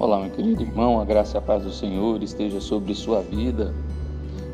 Olá, 0.00 0.18
meu 0.18 0.30
querido 0.30 0.62
irmão, 0.62 0.98
a 0.98 1.04
graça 1.04 1.36
e 1.36 1.38
a 1.38 1.42
paz 1.42 1.62
do 1.62 1.70
Senhor 1.70 2.22
esteja 2.22 2.58
sobre 2.58 2.94
sua 2.94 3.20
vida. 3.20 3.74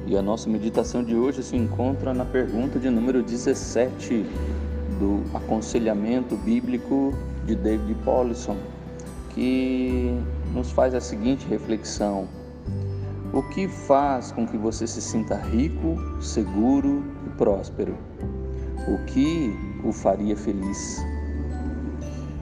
E 0.05 0.17
a 0.17 0.21
nossa 0.21 0.51
meditação 0.51 1.05
de 1.05 1.15
hoje 1.15 1.41
se 1.41 1.55
encontra 1.55 2.13
na 2.13 2.25
pergunta 2.25 2.81
de 2.81 2.91
número 2.91 3.23
17 3.23 4.27
do 4.99 5.23
aconselhamento 5.33 6.37
bíblico 6.39 7.15
de 7.45 7.55
David 7.55 7.95
Paulson, 8.05 8.57
que 9.37 10.19
nos 10.53 10.73
faz 10.73 10.97
a 10.97 11.01
seguinte 11.01 11.47
reflexão: 11.47 12.27
O 13.33 13.41
que 13.41 13.69
faz 13.69 14.33
com 14.33 14.49
que 14.49 14.57
você 14.57 14.85
se 14.85 15.01
sinta 15.01 15.37
rico, 15.37 15.97
seguro 16.21 17.05
e 17.25 17.31
próspero? 17.39 17.97
O 18.89 18.99
que 19.07 19.55
o 19.85 19.93
faria 19.93 20.37
feliz? 20.37 21.01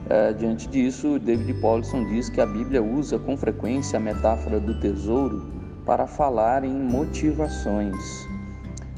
É, 0.07 0.33
diante 0.33 0.67
disso, 0.67 1.17
David 1.17 1.55
Paulson 1.55 2.05
diz 2.05 2.29
que 2.29 2.39
a 2.39 2.45
Bíblia 2.45 2.83
usa 2.83 3.17
com 3.17 3.35
frequência 3.35 3.97
a 3.97 3.99
metáfora 3.99 4.59
do 4.59 4.79
tesouro 4.79 5.47
para 5.85 6.05
falar 6.05 6.63
em 6.63 6.73
motivações. 6.73 8.27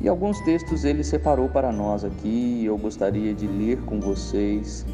E 0.02 0.08
alguns 0.08 0.40
textos 0.42 0.84
ele 0.84 1.04
separou 1.04 1.50
para 1.50 1.72
nós 1.72 2.04
aqui 2.04 2.64
eu 2.66 2.78
gostaria 2.78 3.34
de 3.34 3.48
ler 3.48 3.82
com 3.82 4.00
vocês 4.00 4.86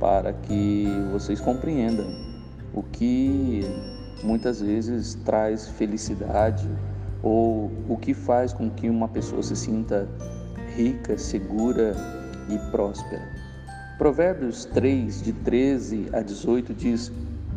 para 0.00 0.32
que 0.32 0.86
vocês 1.12 1.40
compreendam 1.40 2.06
o 2.74 2.82
que 2.82 3.62
muitas 4.24 4.60
vezes 4.60 5.14
traz 5.24 5.68
felicidade 5.68 6.68
ou 7.22 7.70
o 7.88 7.96
que 7.96 8.14
faz 8.14 8.52
com 8.52 8.70
que 8.70 8.88
uma 8.88 9.08
pessoa 9.08 9.42
se 9.42 9.54
sinta 9.54 10.08
rica, 10.74 11.16
segura 11.18 11.94
e 12.48 12.58
próspera. 12.70 13.37
Provérbios 13.98 14.64
3, 14.64 15.22
de 15.22 15.32
13 15.32 16.10
a 16.12 16.22
18 16.22 16.72
diz: 16.72 17.10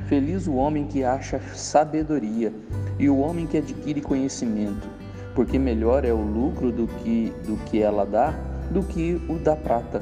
Feliz 0.08 0.48
o 0.48 0.56
homem 0.56 0.88
que 0.88 1.04
acha 1.04 1.40
sabedoria 1.54 2.52
e 2.98 3.08
o 3.08 3.20
homem 3.20 3.46
que 3.46 3.60
adquire 3.60 4.02
conhecimento, 4.02 4.90
porque 5.36 5.60
melhor 5.60 6.04
é 6.04 6.12
o 6.12 6.20
lucro 6.20 6.72
do 6.72 6.88
que, 6.88 7.32
do 7.46 7.58
que 7.66 7.80
ela 7.80 8.08
dá 8.08 8.34
do 8.72 8.82
que 8.82 9.22
o 9.30 9.36
da 9.36 9.56
prata, 9.56 10.02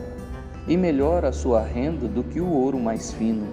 e 0.66 0.78
melhor 0.78 1.26
a 1.26 1.34
sua 1.34 1.62
renda 1.62 2.08
do 2.08 2.24
que 2.24 2.40
o 2.40 2.48
ouro 2.48 2.80
mais 2.80 3.12
fino. 3.12 3.46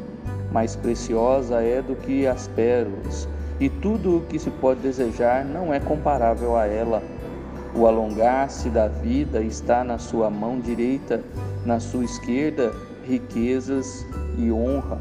Mais 0.53 0.77
preciosa 0.77 1.63
é 1.63 1.83
do 1.83 1.97
que 1.97 2.25
as 2.25 2.47
pérolas, 2.49 3.29
e 3.59 3.69
tudo 3.69 4.19
o 4.19 4.21
que 4.21 4.39
se 4.39 4.51
pode 4.51 4.81
desejar 4.81 5.45
não 5.45 5.75
é 5.75 5.81
comparável 5.81 6.57
a 6.57 6.67
ela. 6.67 7.03
O 7.75 7.87
alongar-se 7.87 8.69
da 8.69 8.87
vida 8.87 9.43
está 9.43 9.83
na 9.83 9.99
sua 9.99 10.31
mão 10.31 10.61
direita, 10.61 11.21
na 11.67 11.81
sua 11.81 12.05
esquerda 12.05 12.73
riquezas 13.05 14.07
e 14.39 14.51
honra. 14.53 14.99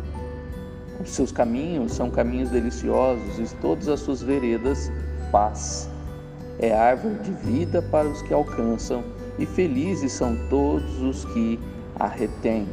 Os 1.00 1.12
seus 1.12 1.32
caminhos 1.32 1.94
são 1.94 2.10
caminhos 2.10 2.50
deliciosos 2.50 3.40
e 3.40 3.56
todas 3.58 3.88
as 3.88 4.00
suas 4.00 4.22
veredas 4.22 4.92
paz. 5.32 5.90
É 6.60 6.74
árvore 6.74 7.16
de 7.20 7.32
vida 7.32 7.82
para 7.82 8.08
os 8.08 8.22
que 8.22 8.34
alcançam 8.34 9.04
e 9.38 9.46
felizes 9.46 10.12
são 10.14 10.38
todos 10.50 11.02
os 11.02 11.26
que 11.26 11.60
a 12.00 12.08
retêm. 12.08 12.68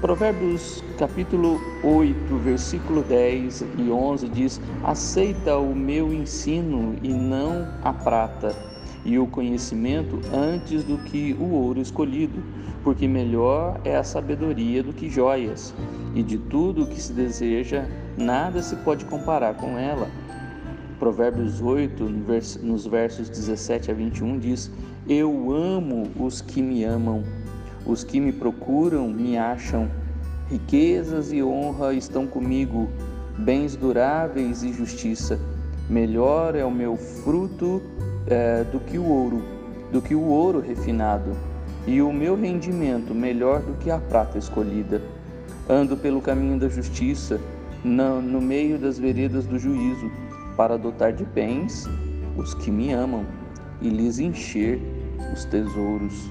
Provérbios 0.00 0.82
capítulo 0.98 1.60
8, 1.84 2.36
versículo 2.38 3.02
10 3.02 3.64
e 3.76 3.90
11 3.90 4.28
diz: 4.28 4.60
Aceita 4.82 5.58
o 5.58 5.74
meu 5.74 6.12
ensino 6.12 6.96
e 7.02 7.12
não 7.12 7.68
a 7.82 7.92
prata 7.92 8.69
e 9.04 9.18
o 9.18 9.26
conhecimento 9.26 10.20
antes 10.32 10.84
do 10.84 10.98
que 10.98 11.34
o 11.38 11.50
ouro 11.50 11.80
escolhido, 11.80 12.42
porque 12.82 13.06
melhor 13.06 13.80
é 13.84 13.96
a 13.96 14.04
sabedoria 14.04 14.82
do 14.82 14.92
que 14.92 15.08
joias, 15.08 15.74
e 16.14 16.22
de 16.22 16.38
tudo 16.38 16.84
o 16.84 16.86
que 16.86 17.00
se 17.00 17.12
deseja, 17.12 17.84
nada 18.16 18.62
se 18.62 18.76
pode 18.76 19.04
comparar 19.04 19.54
com 19.54 19.78
ela. 19.78 20.08
Provérbios 20.98 21.62
8, 21.62 22.04
nos 22.62 22.86
versos 22.86 23.28
17 23.30 23.90
a 23.90 23.94
21, 23.94 24.38
diz: 24.38 24.70
Eu 25.08 25.50
amo 25.50 26.10
os 26.18 26.42
que 26.42 26.60
me 26.60 26.84
amam, 26.84 27.24
os 27.86 28.04
que 28.04 28.20
me 28.20 28.32
procuram 28.32 29.08
me 29.08 29.38
acham. 29.38 29.88
Riquezas 30.50 31.32
e 31.32 31.42
honra 31.42 31.94
estão 31.94 32.26
comigo, 32.26 32.90
bens 33.38 33.76
duráveis 33.76 34.62
e 34.62 34.72
justiça. 34.72 35.40
Melhor 35.90 36.54
é 36.54 36.64
o 36.64 36.70
meu 36.70 36.96
fruto 36.96 37.82
é, 38.24 38.62
do 38.62 38.78
que 38.78 38.96
o 38.96 39.04
ouro, 39.04 39.42
do 39.90 40.00
que 40.00 40.14
o 40.14 40.22
ouro 40.22 40.60
refinado, 40.60 41.32
e 41.84 42.00
o 42.00 42.12
meu 42.12 42.36
rendimento 42.36 43.12
melhor 43.12 43.60
do 43.60 43.72
que 43.74 43.90
a 43.90 43.98
prata 43.98 44.38
escolhida. 44.38 45.02
Ando 45.68 45.96
pelo 45.96 46.20
caminho 46.20 46.60
da 46.60 46.68
justiça, 46.68 47.40
no, 47.82 48.22
no 48.22 48.40
meio 48.40 48.78
das 48.78 49.00
veredas 49.00 49.46
do 49.46 49.58
juízo, 49.58 50.08
para 50.56 50.78
dotar 50.78 51.12
de 51.12 51.24
bens 51.24 51.88
os 52.36 52.54
que 52.54 52.70
me 52.70 52.92
amam 52.92 53.26
e 53.82 53.88
lhes 53.88 54.20
encher 54.20 54.80
os 55.32 55.44
tesouros. 55.46 56.30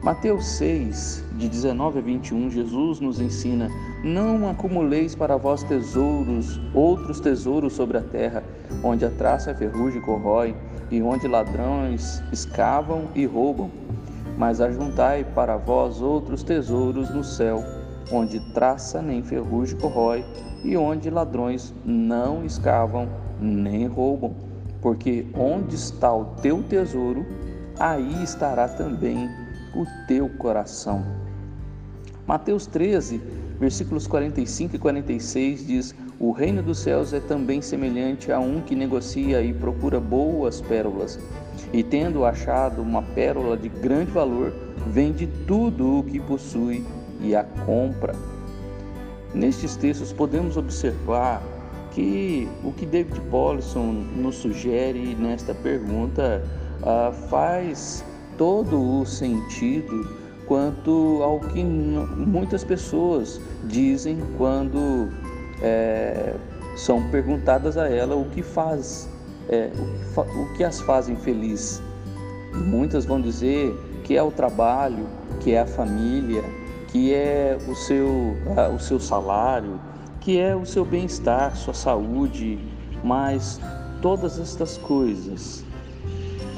Mateus 0.00 0.46
6, 0.46 1.24
de 1.36 1.48
19 1.48 1.98
a 1.98 2.02
21, 2.02 2.50
Jesus 2.50 3.00
nos 3.00 3.20
ensina: 3.20 3.68
Não 4.04 4.48
acumuleis 4.48 5.16
para 5.16 5.36
vós 5.36 5.64
tesouros, 5.64 6.60
outros 6.72 7.18
tesouros 7.18 7.72
sobre 7.72 7.98
a 7.98 8.00
terra, 8.00 8.44
onde 8.84 9.04
a 9.04 9.10
traça 9.10 9.50
e 9.50 9.52
a 9.52 9.56
ferrugem 9.56 10.00
corrói, 10.00 10.54
e 10.88 11.02
onde 11.02 11.26
ladrões 11.26 12.22
escavam 12.32 13.08
e 13.12 13.26
roubam. 13.26 13.72
Mas 14.38 14.60
ajuntai 14.60 15.24
para 15.24 15.56
vós 15.56 16.00
outros 16.00 16.44
tesouros 16.44 17.10
no 17.10 17.24
céu, 17.24 17.64
onde 18.12 18.38
traça 18.54 19.02
nem 19.02 19.20
ferrugem 19.24 19.76
corrói, 19.80 20.24
e 20.62 20.76
onde 20.76 21.10
ladrões 21.10 21.74
não 21.84 22.44
escavam 22.44 23.08
nem 23.40 23.88
roubam. 23.88 24.32
Porque 24.80 25.26
onde 25.36 25.74
está 25.74 26.14
o 26.14 26.24
teu 26.40 26.62
tesouro, 26.62 27.26
aí 27.80 28.22
estará 28.22 28.68
também 28.68 29.28
o 29.74 29.86
teu 30.06 30.28
coração. 30.28 31.04
Mateus 32.26 32.66
13, 32.66 33.20
versículos 33.58 34.06
45 34.06 34.76
e 34.76 34.78
46 34.78 35.66
diz: 35.66 35.94
O 36.20 36.30
reino 36.30 36.62
dos 36.62 36.78
céus 36.78 37.12
é 37.12 37.20
também 37.20 37.62
semelhante 37.62 38.30
a 38.30 38.38
um 38.38 38.60
que 38.60 38.74
negocia 38.74 39.40
e 39.42 39.52
procura 39.52 39.98
boas 39.98 40.60
pérolas, 40.60 41.18
e 41.72 41.82
tendo 41.82 42.24
achado 42.24 42.82
uma 42.82 43.02
pérola 43.02 43.56
de 43.56 43.68
grande 43.68 44.10
valor, 44.10 44.52
vende 44.86 45.26
tudo 45.46 46.00
o 46.00 46.02
que 46.02 46.20
possui 46.20 46.84
e 47.20 47.34
a 47.34 47.44
compra. 47.44 48.14
Nestes 49.34 49.76
textos 49.76 50.12
podemos 50.12 50.56
observar 50.56 51.42
que 51.92 52.48
o 52.62 52.72
que 52.72 52.86
David 52.86 53.20
Paulson 53.30 53.92
nos 54.16 54.36
sugere 54.36 55.14
nesta 55.14 55.54
pergunta 55.54 56.42
uh, 56.80 57.12
faz 57.28 58.04
todo 58.38 59.00
o 59.00 59.04
sentido 59.04 60.16
quanto 60.46 61.20
ao 61.22 61.40
que 61.40 61.62
muitas 61.62 62.64
pessoas 62.64 63.38
dizem 63.64 64.18
quando 64.38 65.10
é, 65.60 66.34
são 66.74 67.10
perguntadas 67.10 67.76
a 67.76 67.88
ela 67.88 68.16
o 68.16 68.24
que 68.30 68.42
faz, 68.42 69.10
é, 69.50 69.70
o, 70.16 70.24
que 70.24 70.38
o 70.38 70.52
que 70.54 70.64
as 70.64 70.80
fazem 70.80 71.16
feliz. 71.16 71.82
Muitas 72.54 73.04
vão 73.04 73.20
dizer 73.20 73.76
que 74.04 74.16
é 74.16 74.22
o 74.22 74.30
trabalho, 74.30 75.06
que 75.40 75.52
é 75.52 75.60
a 75.60 75.66
família, 75.66 76.42
que 76.90 77.12
é 77.12 77.58
o 77.68 77.74
seu, 77.74 78.34
o 78.74 78.78
seu 78.78 78.98
salário, 78.98 79.78
que 80.20 80.38
é 80.38 80.56
o 80.56 80.64
seu 80.64 80.84
bem-estar, 80.84 81.54
sua 81.56 81.74
saúde, 81.74 82.58
mas 83.04 83.60
todas 84.00 84.38
estas 84.38 84.78
coisas 84.78 85.64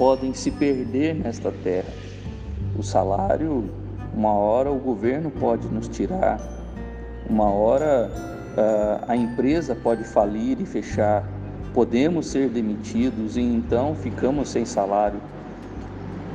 podem 0.00 0.33
se 0.33 0.50
perder 0.50 1.15
nesta 1.15 1.53
terra. 1.62 1.93
O 2.75 2.83
salário, 2.83 3.69
uma 4.15 4.33
hora 4.33 4.72
o 4.72 4.78
governo 4.78 5.31
pode 5.31 5.69
nos 5.69 5.88
tirar, 5.88 6.41
uma 7.28 7.45
hora 7.45 8.10
uh, 8.10 9.04
a 9.07 9.15
empresa 9.15 9.74
pode 9.74 10.03
falir 10.04 10.59
e 10.59 10.65
fechar, 10.65 11.22
podemos 11.74 12.28
ser 12.28 12.48
demitidos 12.48 13.36
e 13.36 13.42
então 13.42 13.95
ficamos 13.95 14.48
sem 14.48 14.65
salário. 14.65 15.21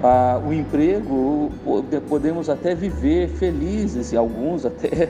Uh, 0.03 0.47
o 0.47 0.53
emprego, 0.53 1.51
podemos 2.07 2.51
até 2.51 2.75
viver 2.75 3.29
felizes, 3.29 4.13
e 4.13 4.17
alguns 4.17 4.63
até 4.67 5.09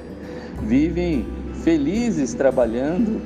vivem 0.61 1.25
felizes 1.61 2.33
trabalhando 2.33 3.21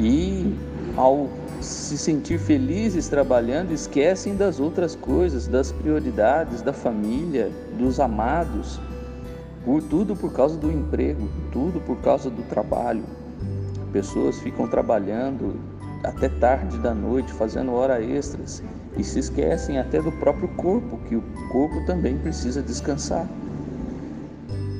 e 0.00 0.52
ao 0.96 1.28
se 1.64 1.98
sentir 1.98 2.38
felizes 2.38 3.08
trabalhando, 3.08 3.72
esquecem 3.72 4.36
das 4.36 4.60
outras 4.60 4.94
coisas, 4.94 5.46
das 5.46 5.72
prioridades, 5.72 6.62
da 6.62 6.72
família, 6.72 7.50
dos 7.78 7.98
amados, 7.98 8.80
por 9.64 9.82
tudo 9.82 10.14
por 10.14 10.32
causa 10.32 10.56
do 10.56 10.70
emprego, 10.70 11.28
tudo 11.52 11.80
por 11.80 11.96
causa 11.98 12.28
do 12.30 12.42
trabalho. 12.42 13.04
Pessoas 13.92 14.38
ficam 14.40 14.68
trabalhando 14.68 15.54
até 16.02 16.28
tarde 16.28 16.78
da 16.78 16.94
noite, 16.94 17.32
fazendo 17.32 17.72
horas 17.72 18.04
extras 18.04 18.62
e 18.96 19.02
se 19.02 19.18
esquecem 19.18 19.78
até 19.78 20.00
do 20.00 20.12
próprio 20.12 20.48
corpo, 20.48 20.98
que 21.08 21.16
o 21.16 21.22
corpo 21.50 21.84
também 21.86 22.16
precisa 22.18 22.62
descansar. 22.62 23.26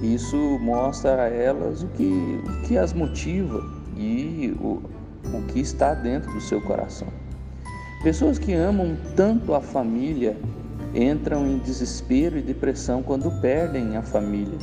Isso 0.03 0.37
mostra 0.61 1.23
a 1.23 1.29
elas 1.29 1.83
o 1.83 1.87
que, 1.89 2.43
o 2.47 2.63
que 2.67 2.77
as 2.77 2.93
motiva, 2.93 3.63
e 3.97 4.55
o, 4.61 4.74
o 5.39 5.43
que 5.43 5.61
está 5.61 5.95
dentro 5.95 6.33
do 6.33 6.41
seu 6.41 6.61
coração. 6.61 7.09
Pessoas 8.03 8.39
que 8.39 8.53
amam 8.53 8.97
tanto 9.17 9.55
a 9.55 9.61
família 9.61 10.37
entram 10.95 11.47
em 11.47 11.59
desespero 11.59 12.39
e 12.39 12.43
depressão 12.43 13.03
quando 13.03 13.31
perdem 13.41 13.97
a 13.97 14.03
família. 14.03 14.59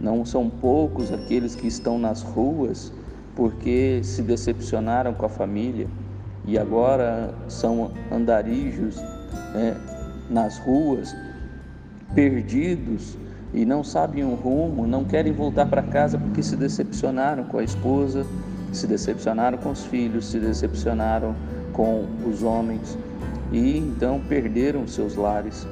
Não 0.00 0.24
são 0.24 0.48
poucos 0.48 1.12
aqueles 1.12 1.54
que 1.54 1.66
estão 1.66 1.98
nas 1.98 2.22
ruas 2.22 2.92
porque 3.34 4.00
se 4.02 4.22
decepcionaram 4.22 5.14
com 5.14 5.26
a 5.26 5.28
família 5.28 5.86
e 6.46 6.58
agora 6.58 7.34
são 7.48 7.90
andarijos 8.10 8.96
né, 9.54 9.76
nas 10.28 10.58
ruas, 10.58 11.14
perdidos 12.14 13.16
e 13.52 13.64
não 13.64 13.82
sabem 13.82 14.24
o 14.24 14.34
rumo, 14.34 14.86
não 14.86 15.04
querem 15.04 15.32
voltar 15.32 15.66
para 15.66 15.82
casa 15.82 16.18
porque 16.18 16.42
se 16.42 16.56
decepcionaram 16.56 17.44
com 17.44 17.58
a 17.58 17.64
esposa, 17.64 18.24
se 18.72 18.86
decepcionaram 18.86 19.58
com 19.58 19.70
os 19.70 19.84
filhos, 19.84 20.26
se 20.26 20.38
decepcionaram 20.38 21.34
com 21.72 22.06
os 22.26 22.42
homens 22.42 22.96
e 23.52 23.78
então 23.78 24.20
perderam 24.28 24.86
seus 24.86 25.16
lares. 25.16 25.66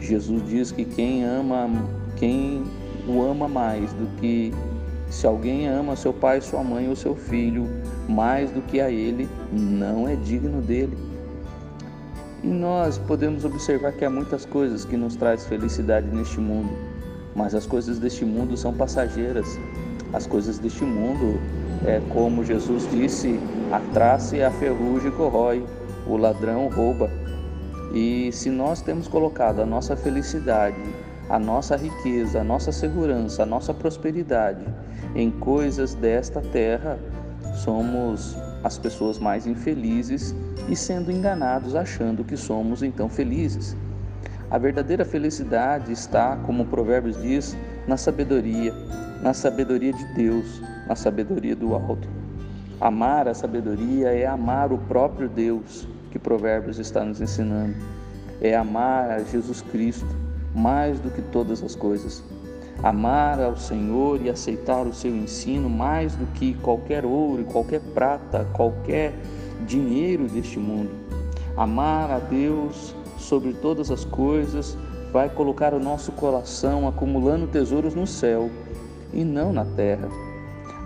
Jesus 0.00 0.46
diz 0.48 0.70
que 0.70 0.84
quem 0.84 1.24
ama, 1.24 1.68
quem 2.16 2.64
o 3.06 3.22
ama 3.22 3.48
mais 3.48 3.92
do 3.92 4.06
que 4.18 4.52
se 5.10 5.26
alguém 5.26 5.66
ama 5.66 5.96
seu 5.96 6.12
pai, 6.12 6.40
sua 6.40 6.62
mãe 6.62 6.88
ou 6.88 6.94
seu 6.94 7.14
filho 7.14 7.66
mais 8.08 8.50
do 8.50 8.60
que 8.62 8.80
a 8.80 8.90
ele, 8.90 9.28
não 9.52 10.08
é 10.08 10.14
digno 10.16 10.60
dele. 10.60 10.96
E 12.42 12.46
nós 12.46 12.98
podemos 12.98 13.44
observar 13.44 13.92
que 13.92 14.04
há 14.04 14.10
muitas 14.10 14.44
coisas 14.44 14.84
que 14.84 14.96
nos 14.96 15.16
traz 15.16 15.46
felicidade 15.46 16.06
neste 16.14 16.38
mundo, 16.38 16.70
mas 17.34 17.54
as 17.54 17.66
coisas 17.66 17.98
deste 17.98 18.24
mundo 18.24 18.56
são 18.56 18.72
passageiras. 18.72 19.58
As 20.12 20.26
coisas 20.26 20.58
deste 20.58 20.84
mundo, 20.84 21.38
é 21.84 22.00
como 22.12 22.44
Jesus 22.44 22.88
disse, 22.90 23.38
a 23.70 23.78
traça 23.92 24.36
e 24.36 24.42
a 24.42 24.50
ferrugem 24.50 25.10
corrói, 25.10 25.64
o 26.06 26.16
ladrão 26.16 26.68
rouba. 26.68 27.10
E 27.94 28.30
se 28.32 28.50
nós 28.50 28.80
temos 28.80 29.06
colocado 29.06 29.60
a 29.60 29.66
nossa 29.66 29.96
felicidade, 29.96 30.82
a 31.28 31.38
nossa 31.38 31.76
riqueza, 31.76 32.40
a 32.40 32.44
nossa 32.44 32.72
segurança, 32.72 33.42
a 33.42 33.46
nossa 33.46 33.74
prosperidade 33.74 34.64
em 35.14 35.30
coisas 35.30 35.94
desta 35.94 36.40
terra, 36.40 36.98
somos 37.54 38.36
as 38.64 38.78
pessoas 38.78 39.18
mais 39.18 39.46
infelizes 39.46 40.34
e 40.68 40.76
sendo 40.76 41.12
enganados 41.12 41.74
achando 41.74 42.24
que 42.24 42.36
somos 42.36 42.82
então 42.82 43.08
felizes. 43.08 43.76
A 44.50 44.56
verdadeira 44.56 45.04
felicidade 45.04 45.92
está, 45.92 46.36
como 46.46 46.62
o 46.62 46.66
Provérbios 46.66 47.20
diz, 47.20 47.56
na 47.86 47.98
sabedoria, 47.98 48.72
na 49.22 49.34
sabedoria 49.34 49.92
de 49.92 50.04
Deus, 50.14 50.60
na 50.86 50.94
sabedoria 50.94 51.56
do 51.56 51.74
alto. 51.74 52.08
Amar 52.80 53.26
a 53.28 53.34
sabedoria 53.34 54.08
é 54.08 54.26
amar 54.26 54.72
o 54.72 54.78
próprio 54.78 55.28
Deus, 55.28 55.88
que 56.10 56.18
Provérbios 56.18 56.78
está 56.78 57.04
nos 57.04 57.20
ensinando. 57.20 57.74
É 58.40 58.54
amar 58.54 59.10
a 59.10 59.22
Jesus 59.22 59.60
Cristo 59.62 60.06
mais 60.54 61.00
do 61.00 61.10
que 61.10 61.22
todas 61.22 61.62
as 61.62 61.74
coisas 61.74 62.22
amar 62.82 63.40
ao 63.40 63.56
Senhor 63.56 64.20
e 64.22 64.30
aceitar 64.30 64.86
o 64.86 64.94
seu 64.94 65.14
ensino 65.14 65.68
mais 65.68 66.14
do 66.14 66.26
que 66.26 66.54
qualquer 66.54 67.04
ouro, 67.04 67.44
qualquer 67.44 67.80
prata, 67.80 68.46
qualquer 68.52 69.14
dinheiro 69.66 70.28
deste 70.28 70.58
mundo. 70.58 70.90
Amar 71.56 72.10
a 72.10 72.18
Deus 72.18 72.94
sobre 73.18 73.52
todas 73.54 73.90
as 73.90 74.04
coisas 74.04 74.78
vai 75.12 75.28
colocar 75.28 75.74
o 75.74 75.80
nosso 75.80 76.12
coração 76.12 76.86
acumulando 76.86 77.46
tesouros 77.46 77.94
no 77.94 78.06
céu 78.06 78.48
e 79.12 79.24
não 79.24 79.52
na 79.52 79.64
terra. 79.64 80.08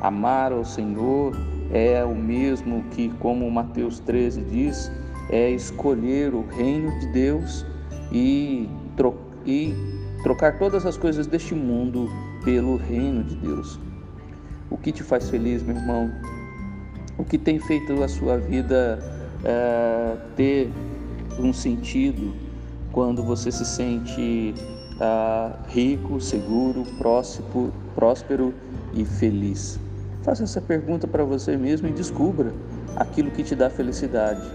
Amar 0.00 0.52
ao 0.52 0.64
Senhor 0.64 1.36
é 1.72 2.04
o 2.04 2.14
mesmo 2.14 2.82
que, 2.90 3.08
como 3.20 3.50
Mateus 3.50 3.98
13 4.00 4.42
diz, 4.42 4.90
é 5.30 5.50
escolher 5.50 6.34
o 6.34 6.44
reino 6.46 6.90
de 7.00 7.06
Deus 7.12 7.64
e, 8.10 8.68
e 9.46 9.74
trocar 10.22 10.58
todas 10.58 10.84
as 10.84 10.96
coisas 10.96 11.26
deste 11.26 11.54
mundo 11.54 12.08
pelo 12.44 12.76
reino 12.76 13.22
de 13.24 13.36
Deus. 13.36 13.78
O 14.70 14.76
que 14.76 14.92
te 14.92 15.02
faz 15.02 15.30
feliz, 15.30 15.62
meu 15.62 15.76
irmão? 15.76 16.10
O 17.16 17.24
que 17.24 17.38
tem 17.38 17.58
feito 17.58 18.02
a 18.02 18.08
sua 18.08 18.38
vida 18.38 18.98
é, 19.44 20.16
ter 20.36 20.70
um 21.38 21.52
sentido 21.52 22.34
quando 22.90 23.22
você 23.22 23.50
se 23.50 23.64
sente 23.64 24.54
é, 25.02 25.52
rico, 25.68 26.20
seguro, 26.20 26.84
próximo, 26.96 27.72
próspero 27.94 28.54
e 28.94 29.04
feliz? 29.04 29.80
Faça 30.22 30.44
essa 30.44 30.60
pergunta 30.60 31.08
para 31.08 31.24
você 31.24 31.56
mesmo 31.56 31.88
e 31.88 31.92
descubra 31.92 32.52
aquilo 32.94 33.32
que 33.32 33.42
te 33.42 33.56
dá 33.56 33.68
felicidade. 33.68 34.48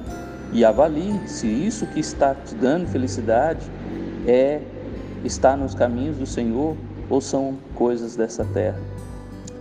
E 0.54 0.64
avalie 0.64 1.28
se 1.28 1.46
isso 1.46 1.86
que 1.88 2.00
está 2.00 2.34
te 2.34 2.56
dando 2.56 2.88
felicidade 2.88 3.70
é 4.26 4.62
está 5.26 5.58
nos 5.58 5.76
caminhos 5.76 6.18
do 6.18 6.26
Senhor 6.26 6.78
ou 7.10 7.20
são 7.20 7.58
coisas 7.76 8.16
dessa 8.16 8.46
terra? 8.46 8.80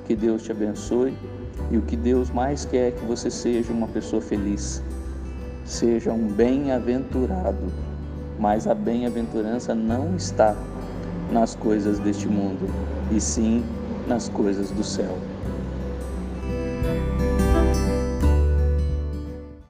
Que 0.04 0.14
Deus 0.14 0.44
te 0.44 0.52
abençoe 0.52 1.16
e 1.72 1.76
o 1.76 1.82
que 1.82 1.96
Deus 1.96 2.30
mais 2.30 2.64
quer 2.64 2.88
é 2.88 2.90
que 2.92 3.04
você 3.04 3.28
seja 3.28 3.72
uma 3.72 3.88
pessoa 3.88 4.22
feliz, 4.22 4.80
seja 5.64 6.12
um 6.12 6.28
bem-aventurado, 6.28 7.72
mas 8.38 8.68
a 8.68 8.74
bem-aventurança 8.74 9.74
não 9.74 10.14
está 10.14 10.54
nas 11.30 11.54
coisas 11.54 11.98
deste 11.98 12.28
mundo, 12.28 12.68
e 13.10 13.20
sim 13.20 13.64
nas 14.06 14.28
coisas 14.28 14.70
do 14.70 14.84
céu. 14.84 15.18